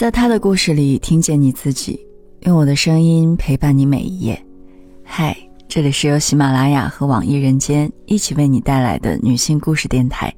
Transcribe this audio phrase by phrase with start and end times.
[0.00, 2.00] 在他的故事里听见你自己，
[2.40, 4.42] 用我的声音陪伴你每一页。
[5.04, 5.36] 嗨，
[5.68, 10.34] 这里是由喜马拉雅和网易人间一起为你带来的女性故事电台，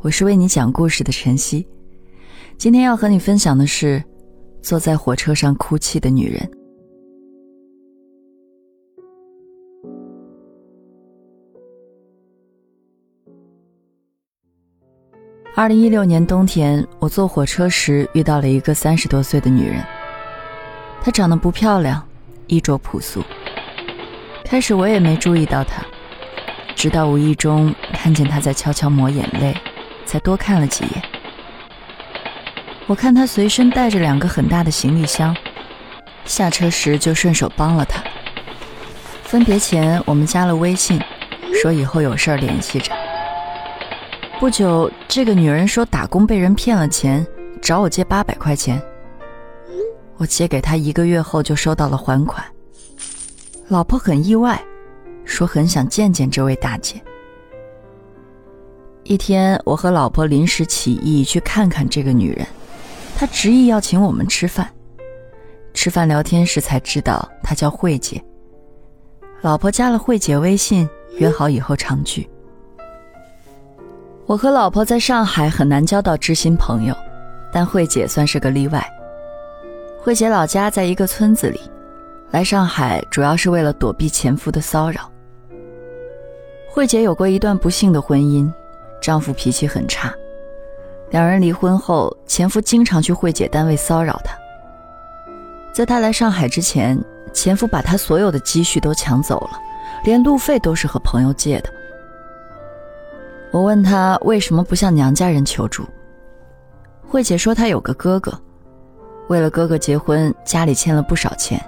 [0.00, 1.66] 我是为你讲故事的晨曦。
[2.56, 4.02] 今天要和你分享的是，
[4.62, 6.50] 坐在火车上哭泣的女人。
[15.56, 19.84] 二零一六年冬天，我坐火车时遇到了一个三十多岁的女人。
[21.00, 22.04] 她长得不漂亮，
[22.48, 23.22] 衣着朴素。
[24.44, 25.80] 开始我也没注意到她，
[26.74, 29.56] 直到无意中看见她在悄悄抹眼泪，
[30.04, 31.02] 才多看了几眼。
[32.88, 35.36] 我看她随身带着两个很大的行李箱，
[36.24, 38.02] 下车时就顺手帮了她。
[39.22, 41.00] 分别前，我们加了微信，
[41.62, 42.90] 说以后有事联系着。
[44.40, 47.26] 不久，这个女人说打工被人骗了钱，
[47.62, 48.82] 找我借八百块钱。
[50.16, 52.44] 我借给她一个月后就收到了还款。
[53.68, 54.60] 老婆很意外，
[55.24, 57.00] 说很想见见这位大姐。
[59.04, 62.46] 一天，我和老婆临时起意去看看这个女人，
[63.16, 64.68] 她执意要请我们吃饭。
[65.72, 68.22] 吃饭聊天时才知道她叫慧姐。
[69.40, 72.28] 老婆加了慧姐微信，约好以后常聚。
[74.26, 76.96] 我和老婆在上海很难交到知心朋友，
[77.52, 78.82] 但慧姐算是个例外。
[80.00, 81.60] 慧姐老家在一个村子里，
[82.30, 85.10] 来上海主要是为了躲避前夫的骚扰。
[86.70, 88.50] 慧姐有过一段不幸的婚姻，
[88.98, 90.10] 丈夫脾气很差，
[91.10, 94.34] 两人离婚后，前夫经常去慧姐单位骚扰她。
[95.70, 96.98] 在她来上海之前，
[97.34, 99.60] 前夫把她所有的积蓄都抢走了，
[100.02, 101.68] 连路费都是和朋友借的。
[103.54, 105.84] 我问她为什么不向娘家人求助，
[107.06, 108.36] 慧姐说她有个哥哥，
[109.28, 111.64] 为了哥哥结婚，家里欠了不少钱。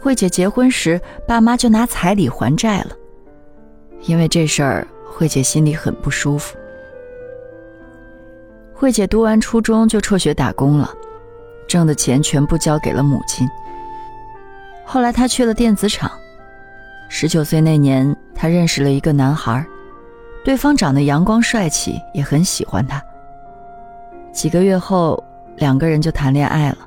[0.00, 2.92] 慧姐结婚时，爸妈就拿彩礼还债了，
[4.02, 6.56] 因为这事儿，慧姐心里很不舒服。
[8.72, 10.88] 慧姐读完初中就辍学打工了，
[11.66, 13.48] 挣的钱全部交给了母亲。
[14.84, 16.08] 后来她去了电子厂，
[17.08, 19.66] 十九岁那年，她认识了一个男孩。
[20.44, 23.02] 对方长得阳光帅气，也很喜欢他。
[24.32, 25.22] 几个月后，
[25.56, 26.78] 两个人就谈恋爱了。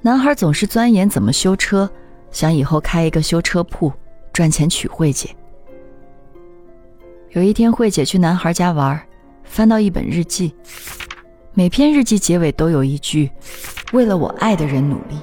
[0.00, 1.88] 男孩总是钻研怎么修车，
[2.30, 3.92] 想以后开一个修车铺，
[4.32, 5.28] 赚钱娶慧姐。
[7.30, 9.00] 有一天，慧姐去男孩家玩，
[9.44, 10.54] 翻到一本日记，
[11.52, 13.30] 每篇日记结尾都有一句
[13.92, 15.18] ：“为了我爱的人努力。”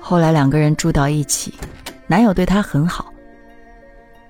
[0.00, 1.54] 后来两个人住到一起，
[2.06, 3.07] 男友对她很好。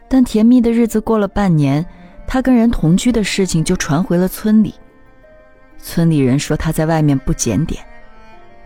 [0.09, 1.85] 但甜蜜的日子过了半年，
[2.27, 4.75] 她跟人同居的事情就传回了村里。
[5.79, 7.85] 村里人说她在外面不检点。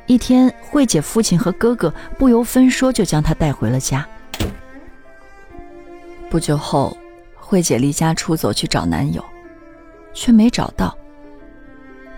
[0.06, 4.06] 一天，慧姐父亲和哥哥不由分说就将她带回了家。
[6.30, 6.96] 不久后，
[7.34, 9.22] 慧姐离家出走去找男友，
[10.12, 10.96] 却没找到。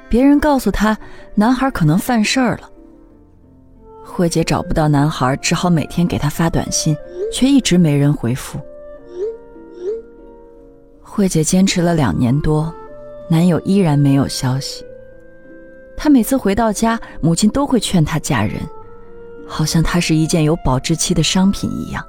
[0.08, 0.96] 别人告诉她，
[1.34, 2.70] 男孩可能犯事儿了。
[4.04, 6.96] 慧姐找不到男孩，只好每天给他发短信，
[7.32, 8.60] 却一直没人回复。
[11.14, 12.74] 慧姐坚持了两年多，
[13.30, 14.84] 男友依然没有消息。
[15.96, 18.60] 她每次回到家，母亲都会劝她嫁人，
[19.46, 22.04] 好像她是一件有保质期的商品一样。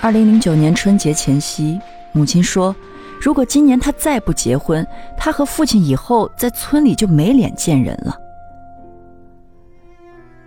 [0.00, 1.76] 二零零九年春节前夕，
[2.12, 2.72] 母亲说
[3.20, 4.86] ：“如果今年她再不结婚，
[5.16, 8.16] 她和父亲以后在村里就没脸见人了。”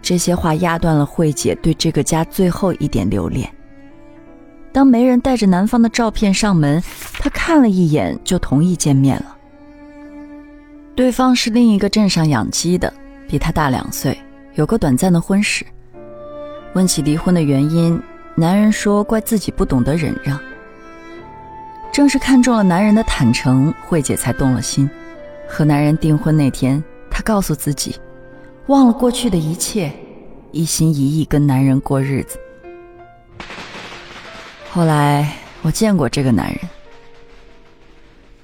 [0.02, 3.54] 这些话压断了慧姐对这个家最后一点留恋。
[4.72, 6.82] 当媒人带着男方的照片上门，
[7.14, 9.36] 她看了一眼就同意见面了。
[10.96, 12.94] 对方是另一个镇上养鸡的，
[13.28, 14.18] 比她大两岁，
[14.54, 15.66] 有个短暂的婚史。
[16.74, 18.00] 问起离婚的原因，
[18.36, 20.40] 男人说怪自己不懂得忍让。
[21.92, 24.88] 正是看中了男人的坦诚，慧姐才动了心。
[25.48, 27.96] 和男人订婚那天，她告诉自己，
[28.68, 29.92] 忘了过去的一切，
[30.52, 32.38] 一心一意跟男人过日子。
[34.80, 35.30] 后来
[35.62, 36.58] 我见过这个男人。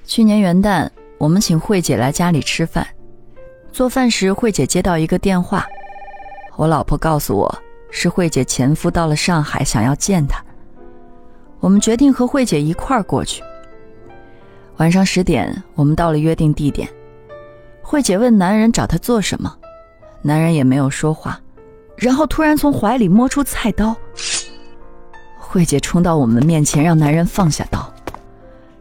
[0.04, 0.86] 去年元旦，
[1.16, 2.86] 我们请慧姐来家里吃饭，
[3.72, 5.66] 做饭时慧姐接到一个电话，
[6.56, 10.38] 我老婆告诉我是慧姐前夫到了上海，想要见她。
[11.58, 13.42] 我们决定和慧姐一块儿过去。
[14.76, 16.86] 晚上十点，我们到了约定地点，
[17.80, 19.56] 慧姐问男人找她做什么，
[20.20, 21.40] 男人也没有说话，
[21.96, 23.96] 然后突然从怀里摸出菜刀。
[25.56, 27.90] 慧姐冲到我们面前，让男人放下刀。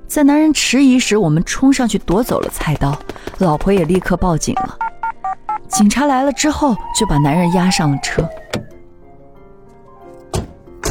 [0.07, 2.93] 在男人迟疑时，我们冲上去夺走了菜刀，
[3.37, 4.77] 老婆也立刻报警了。
[5.69, 8.27] 警察来了之后，就把男人押上了车。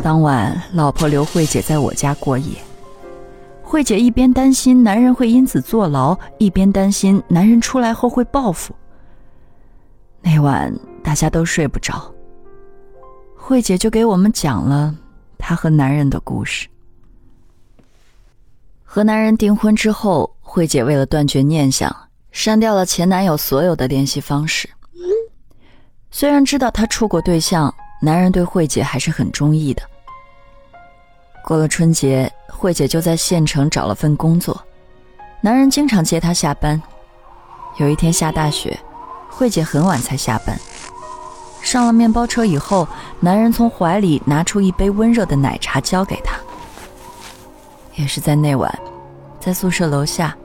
[0.03, 2.57] 当晚，老婆刘慧姐在我家过夜。
[3.63, 8.75] 慧姐一边担心男人会因此坐牢，一边担心男人出来后会报复。
[10.23, 12.11] 那晚大家都睡不着，
[13.37, 14.95] 慧姐就给我们讲了
[15.47, 16.67] 她和男人的故事。
[18.83, 21.95] 和男人订婚之后，慧姐为了断绝念想，
[22.33, 24.67] 删掉了前男友所有的联系方式。
[26.11, 29.83] 虽然知道他处过对象，男人对慧姐还是很中意的。
[31.45, 34.59] 过了春节，慧姐就在县城找了份工作，
[35.43, 36.81] 男人经常接她下班。
[37.77, 38.81] 有一天下大雪，
[39.29, 40.59] 慧姐很晚才下班。
[41.65, 42.87] 上了面包车以后，
[43.21, 46.37] 男人从怀里拿出一杯温热的奶茶交给她。
[47.95, 48.73] 也是在那晚，
[49.41, 50.37] 在宿舍楼下，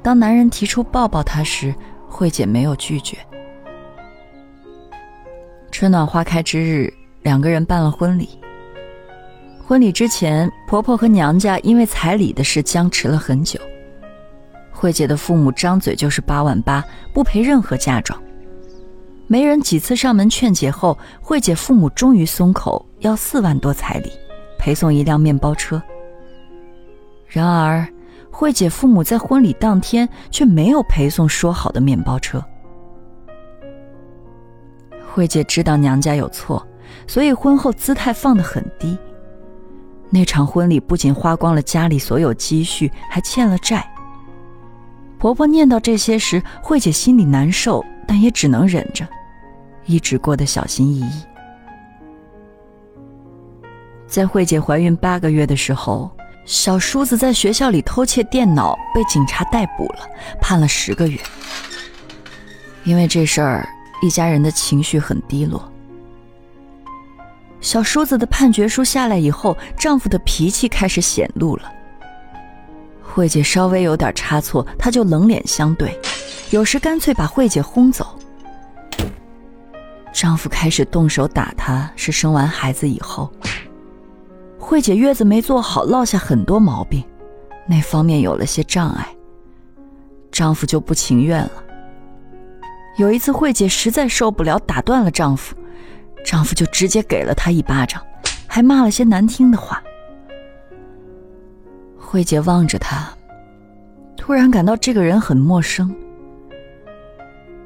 [0.00, 1.74] 当男人提出抱抱她时，
[2.08, 3.18] 慧姐没有拒绝。
[5.72, 6.92] 春暖花开之日，
[7.22, 8.38] 两个人办了婚礼。
[9.66, 13.60] 婚礼之前，婆婆和娘家因为彩礼的事僵持了很久。
[14.70, 16.82] 慧姐的父母张嘴就是八万八，
[17.12, 18.18] 不赔任何嫁妆。
[19.30, 24.10] 媒人几次上门劝解后，慧姐父母终于松口，要四万多彩礼，
[24.58, 25.80] 陪送一辆面包车。
[27.26, 27.86] 然而，
[28.30, 32.42] 慧姐父母在婚礼当天却没有陪送说好的面包车。
[35.12, 36.66] 慧姐知道娘家有错，
[37.06, 38.96] 所以婚后姿态放得很低。
[40.08, 43.86] 那场婚礼不仅花光了家里所有积蓄，还欠了债。
[45.18, 49.06] 婆婆念叨这些时，慧姐心里难受，但也只能忍着，
[49.88, 51.22] 一直过得小心翼翼。
[54.06, 56.10] 在慧姐怀孕八个月的时候，
[56.44, 60.00] 小叔子在学校里偷窃电脑，被警察逮捕了，
[60.40, 61.18] 判了十个月。
[62.84, 63.68] 因为这事儿，
[64.02, 65.70] 一家人的情绪很低落。
[67.60, 71.72] 小叔子的判决书下来以后，丈夫的脾气开始显露了。
[73.02, 75.98] 慧姐稍微有点差错，他就冷脸相对，
[76.50, 78.17] 有时干脆把慧姐轰走。
[80.12, 83.30] 丈夫开始动手打她，是生完孩子以后。
[84.58, 87.02] 慧姐月子没做好，落下很多毛病，
[87.66, 89.08] 那方面有了些障碍，
[90.30, 91.52] 丈夫就不情愿了。
[92.98, 95.54] 有一次，慧姐实在受不了，打断了丈夫。
[96.24, 98.02] 丈夫就直接给了她一巴掌，
[98.46, 99.82] 还骂了些难听的话。
[101.96, 103.08] 慧姐望着他，
[104.16, 105.94] 突然感到这个人很陌生。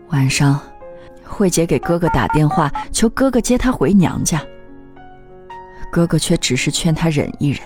[0.08, 0.60] 晚上，
[1.32, 4.40] 慧姐给哥哥打电话，求哥哥接她回娘家。
[5.90, 7.60] 哥哥却只是劝她忍一忍。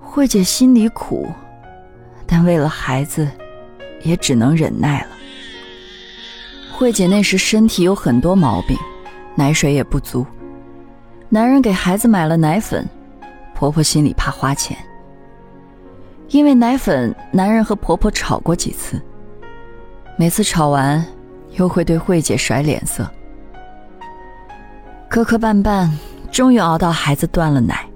[0.00, 1.28] 慧姐心里苦，
[2.26, 3.28] 但为了孩子，
[4.02, 5.08] 也只能忍耐了。
[6.72, 8.76] 慧姐那时身体有很多毛病。
[9.38, 10.26] 奶水也不足，
[11.28, 12.88] 男人给孩子买了奶粉，
[13.54, 14.74] 婆婆心里怕花钱。
[16.30, 18.98] 因为奶粉，男人和婆婆吵过几次，
[20.16, 21.04] 每次吵完，
[21.56, 23.08] 又会对慧姐甩脸色。
[25.08, 25.90] 磕磕绊绊，
[26.30, 27.86] 终于熬到孩子断了奶。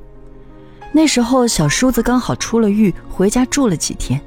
[0.93, 4.21] 那时候小叔子刚好出了狱，回家住了几天，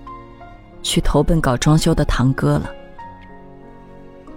[0.82, 2.70] 去投奔搞装修的堂哥了。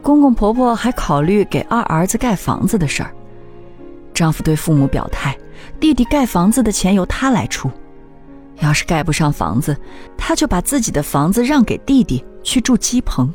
[0.03, 3.13] 公公婆婆还考虑给二儿子盖房子的事儿，
[4.15, 5.37] 丈夫对父母表态，
[5.79, 7.71] 弟弟盖房子的钱由他来出，
[8.61, 9.77] 要是盖不上房子，
[10.17, 13.33] 他就把自己的房子让给弟弟去住鸡棚。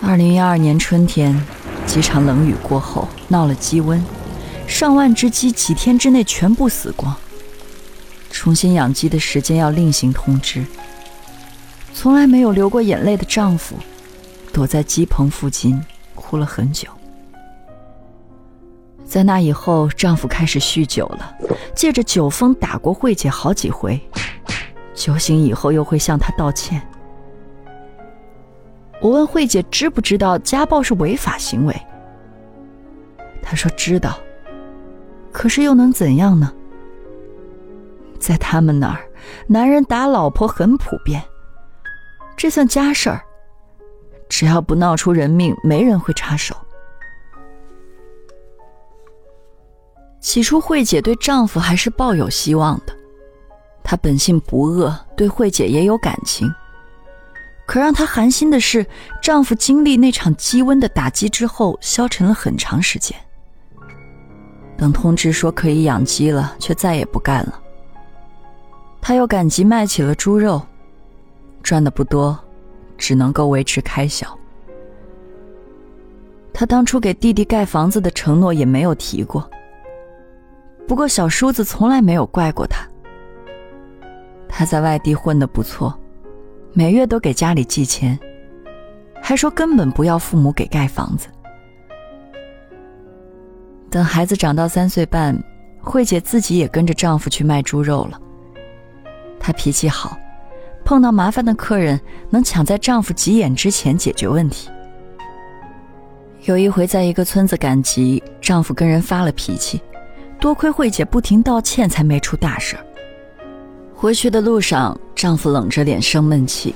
[0.00, 1.38] 二零一二年春天，
[1.86, 4.00] 几场冷雨过后闹了鸡瘟，
[4.66, 7.14] 上万只鸡几天之内全部死光。
[8.30, 10.64] 重新养鸡的时间要另行通知。
[11.92, 13.76] 从来没有流过眼泪的丈夫。
[14.50, 15.80] 躲在鸡棚附近
[16.14, 16.88] 哭了很久。
[19.04, 21.34] 在那以后，丈夫开始酗酒了，
[21.76, 24.00] 借着酒疯打过慧姐好几回。
[24.94, 26.82] 酒醒以后又会向她道歉。
[29.00, 31.74] 我问慧姐知不知道家暴是违法行为？
[33.42, 34.18] 她说知道。
[35.30, 36.52] 可是又能怎样呢？
[38.18, 39.06] 在他们那儿，
[39.46, 41.22] 男人打老婆很普遍，
[42.36, 43.20] 这算家事儿。
[44.28, 46.56] 只要不闹出人命，没人会插手。
[50.20, 52.92] 起初，慧姐对丈夫还是抱有希望的，
[53.84, 56.52] 她本性不恶，对慧姐也有感情。
[57.68, 58.86] 可让她寒心的是，
[59.20, 63.14] 丈夫经历那场鸡瘟的打击之后，消沉了很长时间。
[64.74, 67.60] 等通知说可以养鸡了，却再也不干了。
[69.02, 70.62] 她又赶集卖起了猪肉，
[71.62, 72.38] 赚的不多，
[72.96, 74.26] 只能够维持开销。
[76.54, 79.46] 她当初给弟弟盖房子的承诺也没有提过。
[80.86, 82.88] 不过小叔子从来没有怪过他。
[84.48, 85.94] 他在外地混得不错，
[86.78, 88.16] 每月都给家里寄钱，
[89.20, 91.26] 还说根本不要父母给盖房子。
[93.90, 95.36] 等孩子长到三岁半，
[95.80, 98.20] 慧姐自己也跟着丈夫去卖猪肉了。
[99.40, 100.16] 她脾气好，
[100.84, 104.70] 碰到麻烦的客人能抢在丈夫急眼之前解决问题。
[106.44, 109.80] 有一回在一个村子赶集，丈夫跟人发了脾气。
[110.38, 112.76] 多亏慧姐不停道歉，才没出大事。
[114.00, 116.72] 回去的路上，丈夫冷着脸生闷气。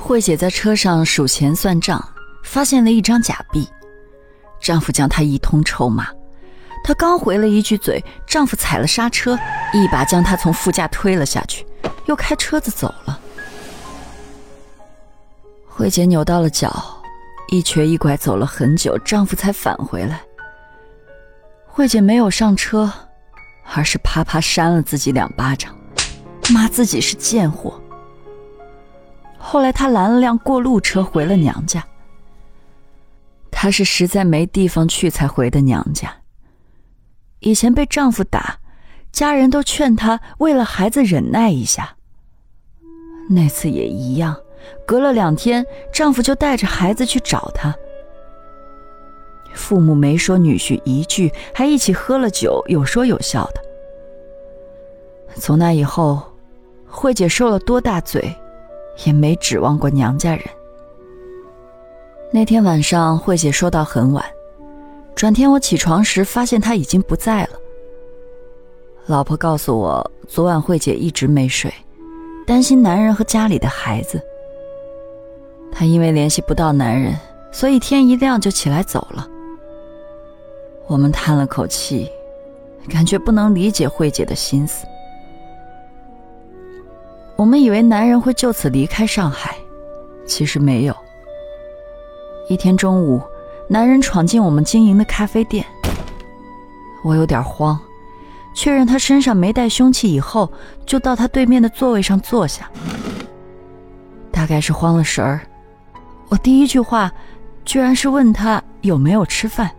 [0.00, 2.04] 慧姐在车上数钱算账，
[2.42, 3.68] 发现了一张假币。
[4.60, 6.08] 丈夫将她一通臭骂。
[6.82, 9.38] 她刚回了一句嘴，丈夫踩了刹车，
[9.72, 11.64] 一把将她从副驾推了下去，
[12.06, 13.20] 又开车子走了。
[15.68, 17.00] 慧姐扭到了脚，
[17.46, 20.20] 一瘸一拐走了很久，丈夫才返回来。
[21.64, 22.92] 慧姐没有上车，
[23.72, 25.72] 而是啪啪扇了自己两巴掌，
[26.52, 27.80] 骂自己是贱货。
[29.38, 31.84] 后来她拦了辆过路车回了娘家。
[33.50, 36.14] 她是实在没地方去才回的娘家。
[37.40, 38.58] 以前被丈夫打，
[39.12, 41.96] 家人都劝她为了孩子忍耐一下。
[43.30, 44.36] 那次也一样，
[44.86, 47.74] 隔了两天，丈夫就带着孩子去找她。
[49.54, 53.62] 父母没说女婿一句，还一起喝了酒，有说有笑的。
[55.36, 56.22] 从那以后，
[56.94, 58.32] 慧姐受了多大罪，
[59.04, 60.44] 也没指望过娘家人。
[62.32, 64.24] 那天晚上，慧姐说到很晚，
[65.14, 67.50] 转天我起床时发现她已经不在了。
[69.06, 71.72] 老婆告诉我，昨晚慧姐一直没睡，
[72.46, 74.22] 担心男人和家里的孩子。
[75.72, 77.14] 她因为联系不到男人，
[77.50, 79.28] 所以天一亮就起来走了。
[80.86, 82.08] 我们叹了口气，
[82.88, 84.86] 感觉不能理解慧姐的心思。
[87.36, 89.56] 我们以为男人会就此离开上海，
[90.24, 90.96] 其实没有。
[92.48, 93.20] 一天中午，
[93.68, 95.64] 男人闯进我们经营的咖啡店，
[97.02, 97.78] 我有点慌，
[98.54, 100.50] 确认他身上没带凶器以后，
[100.86, 102.70] 就到他对面的座位上坐下。
[104.30, 105.40] 大概是慌了神儿，
[106.28, 107.10] 我第一句话，
[107.64, 109.70] 居然是问他有没有吃饭。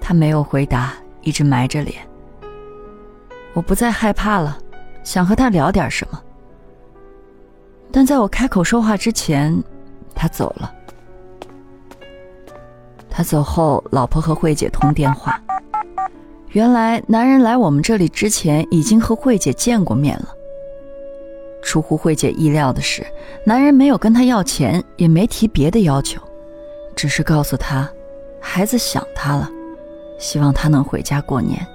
[0.00, 1.96] 他没有回答，一直埋着脸。
[3.54, 4.58] 我不再害怕了，
[5.04, 6.22] 想和他聊点什么。
[7.90, 9.62] 但在我开口说话之前，
[10.14, 10.72] 他走了。
[13.10, 15.38] 他走后，老婆和慧姐通电话。
[16.48, 20.28] 原来男人来我们这里之前，已经和慧姐见过面了。
[21.62, 23.06] 出乎慧姐意料的是，
[23.44, 26.20] 男人没有跟她要钱，也没提别的要求，
[26.96, 27.88] 只是告诉她，
[28.40, 29.48] 孩子想他了。
[30.18, 31.66] 希望他能回家过年。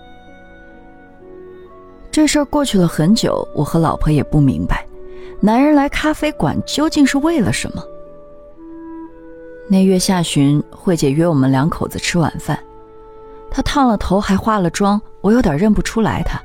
[2.17, 4.83] 这事儿过去了很久，我和老婆也不明白，
[5.39, 7.83] 男人来咖啡馆究竟是为了什么。
[9.69, 12.57] 那月下旬，慧姐约我们两口子吃晚饭，
[13.51, 16.41] 她烫了头还化了妆，我有点认不出来她。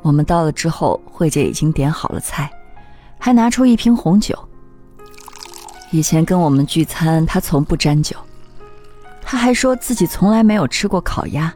[0.00, 2.50] 我们到了之后，慧姐已经点好了菜，
[3.18, 4.34] 还拿出一瓶红酒。
[5.90, 8.16] 以前跟我们聚餐，她从不沾酒。
[9.20, 11.54] 他还说自己从来没有吃过烤鸭。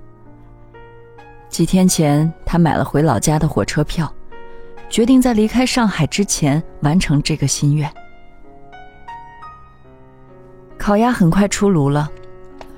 [1.51, 4.11] 几天前，他买了回老家的火车票，
[4.89, 7.93] 决定在离开上海之前完成这个心愿。
[10.79, 12.09] 烤鸭很快出炉了，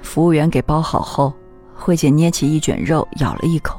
[0.00, 1.34] 服务员给包好后，
[1.74, 3.78] 慧姐捏起一卷肉，咬了一口，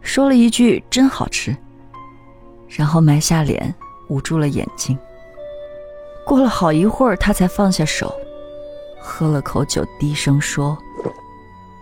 [0.00, 1.54] 说了一句“真好吃”，
[2.70, 3.74] 然后埋下脸，
[4.08, 4.96] 捂住了眼睛。
[6.24, 8.14] 过了好一会儿，她才放下手。
[9.00, 10.78] 喝了口酒，低声说：“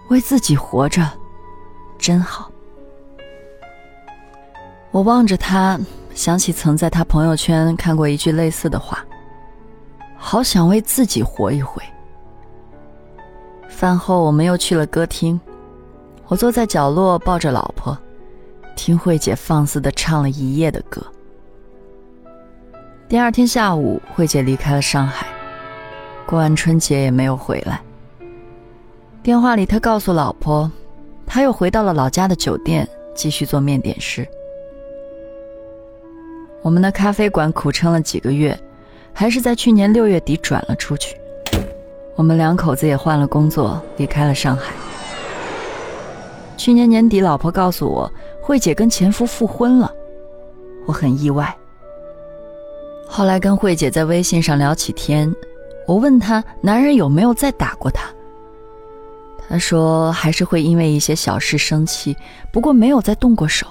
[0.08, 1.08] 为自己活着，
[2.02, 2.50] 真好。”
[4.92, 5.80] 我望着他，
[6.14, 9.02] 想起曾在他朋友圈看过一句类似的话
[10.18, 11.82] ：“好想为自己活一回。”
[13.70, 15.40] 饭后，我们又去了歌厅，
[16.26, 17.96] 我坐在角落抱着老婆，
[18.76, 21.02] 听慧姐放肆的唱了一夜的歌。
[23.08, 25.26] 第二天下午，慧姐离开了上海。
[26.26, 27.80] 过完春节也没有回来。
[29.22, 30.70] 电话里，他告诉老婆，
[31.34, 34.28] 他又回到了老家的酒店，继续做面点师。
[36.60, 38.54] 我们的咖啡馆苦撑了几个月，
[39.14, 41.16] 还是在去年六月底转了出去。
[42.16, 44.74] 我们两口子也换了工作，离开了上海。
[46.58, 48.12] 去年年底，老婆告诉我，
[48.42, 49.90] 慧姐跟前夫复婚了，
[50.84, 51.56] 我很意外。
[53.08, 55.34] 后来跟慧姐在微信上聊起天，
[55.86, 58.10] 我问她男人有没有再打过她，
[59.48, 62.16] 他说还是会因为一些小事生气，
[62.50, 63.66] 不过没有再动过手。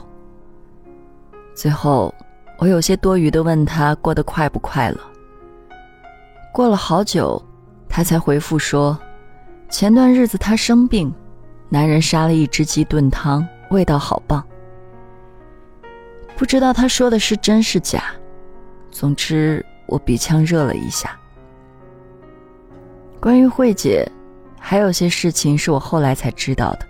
[1.56, 2.14] 最后，
[2.58, 4.98] 我有些多余的问他过得快不快乐。
[6.54, 7.42] 过了好久，
[7.90, 8.98] 他才回复说，
[9.70, 11.14] 前段日子他生病。
[11.74, 14.46] 男人杀了一只鸡炖汤，味道好棒。
[16.36, 18.04] 不知道他说的是真是假，
[18.92, 21.18] 总之我鼻腔热了一下。
[23.22, 24.06] 关于慧姐，
[24.64, 26.88] 还有些事情是我后来才知道的。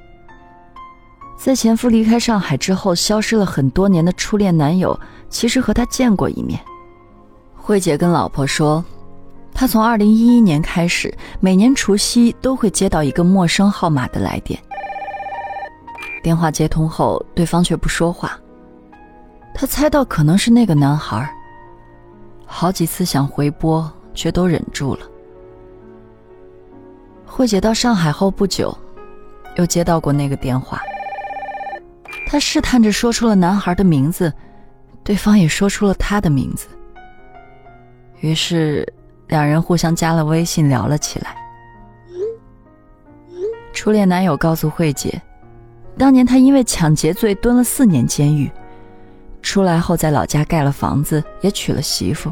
[1.38, 5.00] 在前夫离开上海之后，消失了很多年的初恋男友，
[5.30, 6.60] 其实和他见过一面。
[7.56, 8.84] 慧姐跟老婆说，
[9.54, 14.62] 她从二零一一年开始，每年除夕都会接到一个陌生号码的来电。
[16.22, 18.38] 电话接通后，对方却不说话。
[19.54, 21.28] 他猜到可能是那个男孩，
[22.46, 25.11] 好几次想回拨，却都忍住了。
[27.32, 28.78] 慧姐到上海后不久，
[29.56, 30.82] 又接到过那个电话。
[32.28, 34.32] 她试探着说出了男孩的名字，
[35.02, 36.68] 对方也说出了他的名字。
[38.20, 38.86] 于是，
[39.28, 41.34] 两人互相加了微信，聊了起来。
[43.72, 45.20] 初恋男友告诉慧姐。
[45.98, 48.52] 当年他因为抢劫罪蹲了四年监狱，
[49.42, 52.32] 出来后在老家盖了房子，也娶了媳妇。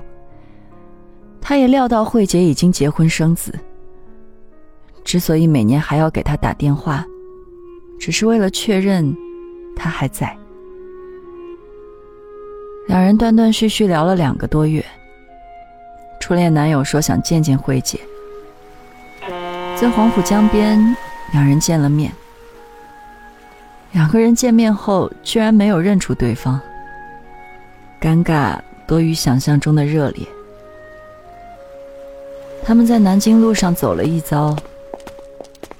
[1.40, 3.58] 他也料到慧姐已经结婚生子，
[5.10, 7.04] 之所以每年还要给他打电话，
[7.98, 9.12] 只是为了确认
[9.76, 10.38] 他还在。
[12.86, 14.86] 两人断断续续聊了两个多月。
[16.22, 18.00] 初恋男友说想见见慧姐，
[19.76, 20.96] 在黄浦江边，
[21.34, 22.12] 两人见了面。
[23.94, 26.62] 两个人见面后，居然没有认出对方，
[28.00, 30.24] 尴尬多于想象中的热烈。
[32.64, 34.56] 他们在南京路上走了一遭，